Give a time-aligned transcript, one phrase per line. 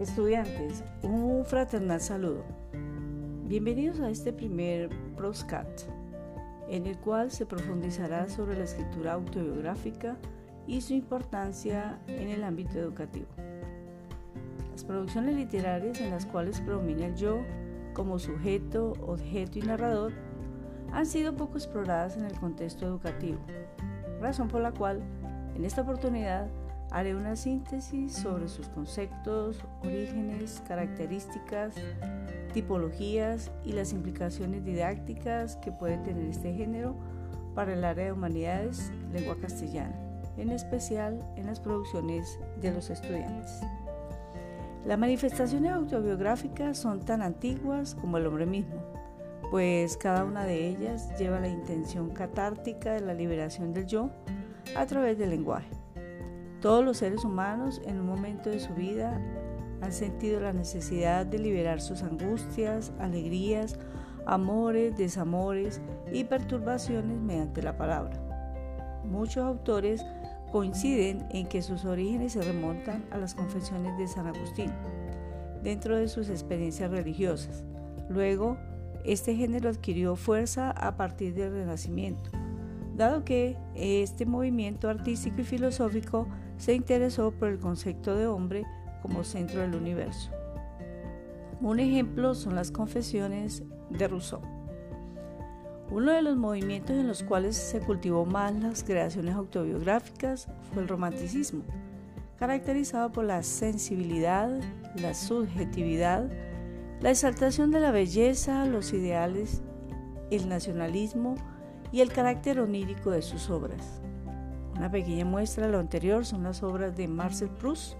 [0.00, 2.42] Estudiantes, un fraternal saludo.
[3.44, 5.68] Bienvenidos a este primer Proscat,
[6.70, 10.16] en el cual se profundizará sobre la escritura autobiográfica
[10.66, 13.26] y su importancia en el ámbito educativo.
[14.72, 17.42] Las producciones literarias en las cuales predomina el yo
[17.92, 20.14] como sujeto, objeto y narrador
[20.94, 23.40] han sido poco exploradas en el contexto educativo,
[24.18, 25.02] razón por la cual
[25.54, 26.48] en esta oportunidad
[26.90, 31.74] Haré una síntesis sobre sus conceptos, orígenes, características,
[32.52, 36.96] tipologías y las implicaciones didácticas que puede tener este género
[37.54, 39.94] para el área de humanidades, lengua castellana,
[40.36, 43.60] en especial en las producciones de los estudiantes.
[44.84, 48.82] Las manifestaciones autobiográficas son tan antiguas como el hombre mismo,
[49.50, 54.10] pues cada una de ellas lleva la intención catártica de la liberación del yo
[54.74, 55.79] a través del lenguaje.
[56.60, 59.18] Todos los seres humanos en un momento de su vida
[59.80, 63.78] han sentido la necesidad de liberar sus angustias, alegrías,
[64.26, 65.80] amores, desamores
[66.12, 68.20] y perturbaciones mediante la palabra.
[69.04, 70.04] Muchos autores
[70.52, 74.70] coinciden en que sus orígenes se remontan a las confesiones de San Agustín,
[75.62, 77.64] dentro de sus experiencias religiosas.
[78.10, 78.58] Luego,
[79.04, 82.30] este género adquirió fuerza a partir del Renacimiento,
[83.00, 88.66] dado que este movimiento artístico y filosófico se interesó por el concepto de hombre
[89.00, 90.30] como centro del universo.
[91.62, 94.42] Un ejemplo son las confesiones de Rousseau.
[95.90, 100.88] Uno de los movimientos en los cuales se cultivó más las creaciones autobiográficas fue el
[100.88, 101.62] romanticismo,
[102.38, 104.50] caracterizado por la sensibilidad,
[104.96, 106.30] la subjetividad,
[107.00, 109.62] la exaltación de la belleza, los ideales,
[110.30, 111.34] el nacionalismo
[111.92, 114.00] y el carácter onírico de sus obras.
[114.76, 117.94] Una pequeña muestra de lo anterior son las obras de Marcel Proust,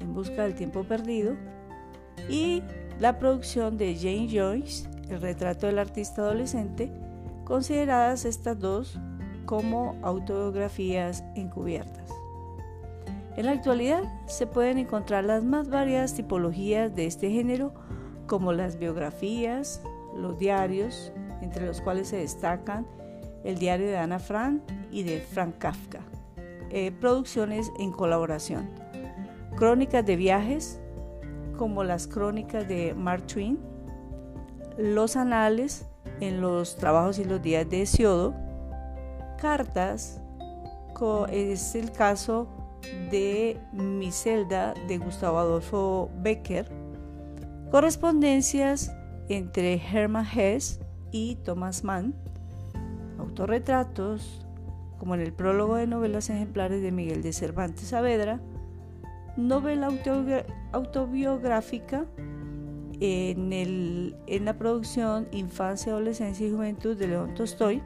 [0.00, 1.34] En busca del tiempo perdido,
[2.28, 2.62] y
[2.98, 6.92] la producción de Jane Joyce, El retrato del artista adolescente,
[7.44, 8.98] consideradas estas dos
[9.46, 12.10] como autobiografías encubiertas.
[13.36, 17.72] En la actualidad se pueden encontrar las más variadas tipologías de este género,
[18.26, 19.80] como las biografías,
[20.16, 22.86] los diarios, entre los cuales se destacan
[23.44, 26.00] el diario de Ana Frank y de Frank Kafka.
[26.70, 28.68] Eh, producciones en colaboración.
[29.56, 30.80] Crónicas de viajes,
[31.56, 33.58] como las crónicas de Mark Twain,
[34.76, 35.86] los anales
[36.20, 38.34] en los trabajos y los días de Hesiodo,
[39.40, 40.20] cartas,
[41.30, 42.48] es el caso
[43.10, 46.68] de Mi celda de Gustavo Adolfo Becker,
[47.70, 48.92] correspondencias
[49.28, 50.80] entre Hermann Hesse
[51.12, 52.14] y Thomas Mann,
[53.38, 54.44] autorretratos,
[54.98, 58.40] como en el prólogo de novelas ejemplares de Miguel de Cervantes Saavedra,
[59.36, 59.88] novela
[60.72, 62.04] autobiográfica
[62.98, 67.80] en, en la producción Infancia, Adolescencia y Juventud de León Tolstoy,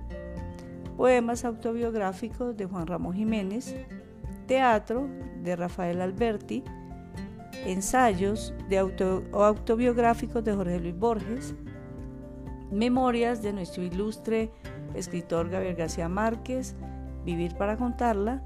[0.97, 3.77] poemas autobiográficos de Juan Ramón Jiménez,
[4.47, 5.07] teatro
[5.43, 6.65] de Rafael Alberti,
[7.67, 11.55] ensayos de auto, autobiográficos de Jorge Luis Borges,
[12.71, 14.51] memorias de nuestro ilustre
[14.95, 16.75] escritor Gabriel García Márquez,
[17.25, 18.43] Vivir para contarla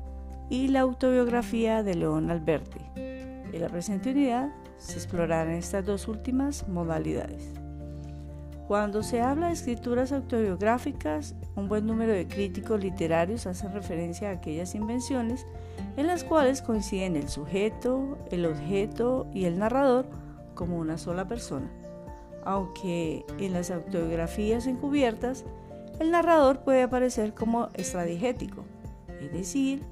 [0.50, 2.80] y la autobiografía de León Alberti.
[2.94, 7.54] En la presente unidad se explorarán estas dos últimas modalidades.
[8.68, 14.32] Cuando se habla de escrituras autobiográficas, un buen número de críticos literarios hacen referencia a
[14.32, 15.46] aquellas invenciones
[15.96, 20.06] en las cuales coinciden el sujeto, el objeto y el narrador
[20.54, 21.70] como una sola persona,
[22.44, 25.44] aunque en las autobiografías encubiertas
[25.98, 28.64] el narrador puede aparecer como estradigético,
[29.20, 29.82] es decir,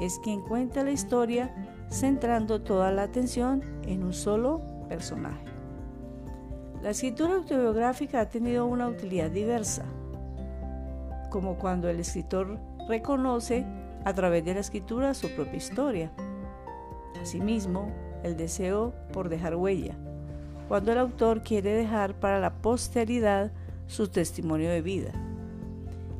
[0.00, 1.54] es quien cuenta la historia
[1.90, 5.44] centrando toda la atención en un solo personaje.
[6.82, 9.84] La escritura autobiográfica ha tenido una utilidad diversa,
[11.30, 12.58] como cuando el escritor
[12.88, 13.64] reconoce
[14.04, 16.12] a través de la escritura su propia historia.
[17.22, 17.90] Asimismo,
[18.22, 19.94] el deseo por dejar huella,
[20.68, 23.50] cuando el autor quiere dejar para la posteridad
[23.86, 25.12] su testimonio de vida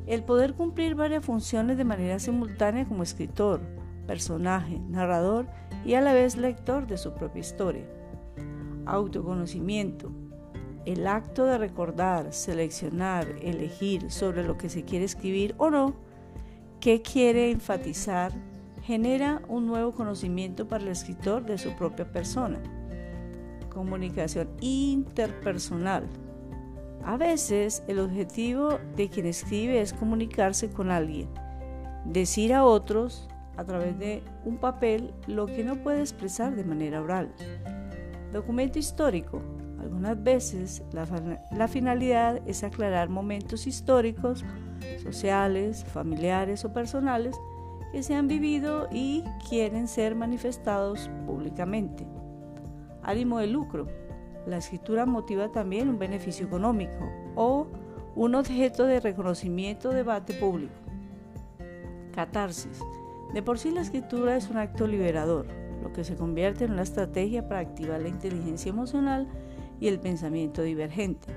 [0.06, 3.60] el poder cumplir varias funciones de manera simultánea como escritor,
[4.06, 5.46] personaje, narrador
[5.84, 7.84] y a la vez lector de su propia historia.
[8.86, 10.12] Autoconocimiento.
[10.84, 15.94] El acto de recordar, seleccionar, elegir sobre lo que se quiere escribir o no,
[16.80, 18.32] qué quiere enfatizar,
[18.82, 22.62] genera un nuevo conocimiento para el escritor de su propia persona.
[23.70, 26.06] Comunicación interpersonal
[27.04, 31.28] a veces el objetivo de quien escribe es comunicarse con alguien,
[32.04, 37.02] decir a otros a través de un papel lo que no puede expresar de manera
[37.02, 37.32] oral.
[38.32, 39.42] Documento histórico.
[39.78, 44.42] Algunas veces la, finalidad es aclarar momentos históricos,
[45.02, 47.36] sociales, familiares o personales
[47.92, 52.06] que se han vivido y quieren ser manifestados públicamente.
[53.02, 53.86] Ánimo de lucro.
[54.46, 57.66] La escritura motiva también un beneficio económico o
[58.14, 60.74] un objeto de reconocimiento o debate público.
[62.14, 62.80] Catarsis.
[63.32, 65.46] De por sí la escritura es un acto liberador,
[65.82, 69.28] lo que se convierte en una estrategia para activar la inteligencia emocional
[69.80, 71.28] y el pensamiento divergente.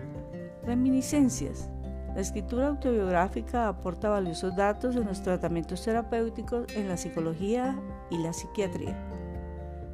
[0.65, 1.69] Reminiscencias.
[2.13, 8.33] La escritura autobiográfica aporta valiosos datos en los tratamientos terapéuticos en la psicología y la
[8.33, 8.97] psiquiatría.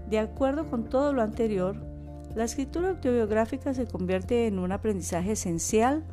[0.09, 1.92] De acuerdo con todo lo anterior,
[2.35, 6.03] la escritura autobiográfica se convierte en un aprendizaje esencial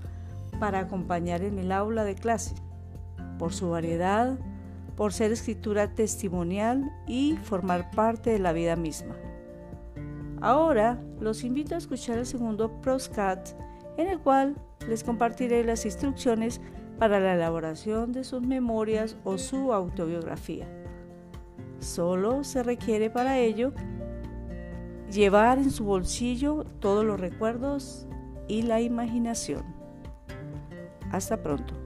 [0.58, 2.55] para acompañar en el aula de clase,
[3.38, 4.38] por su variedad,
[4.96, 9.17] por ser escritura testimonial y formar parte de la vida misma.
[10.43, 13.50] Ahora los invito a escuchar el segundo Proscat,
[13.96, 14.56] en el cual
[14.88, 16.61] les compartiré las instrucciones
[16.99, 20.69] para la elaboración de sus memorias o su autobiografía.
[21.78, 23.73] Solo se requiere para ello
[25.10, 28.06] llevar en su bolsillo todos los recuerdos
[28.48, 29.64] y la imaginación.
[31.10, 31.79] Hasta pronto.